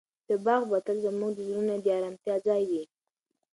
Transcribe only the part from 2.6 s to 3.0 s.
وي.